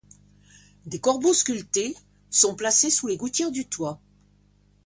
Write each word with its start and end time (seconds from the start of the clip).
Des 0.87 0.99
corbeaux 0.99 1.35
sculptés 1.35 1.93
sont 2.31 2.55
placés 2.55 2.89
sous 2.89 3.05
les 3.05 3.17
gouttières 3.17 3.51
du 3.51 3.67
toit. 3.67 4.01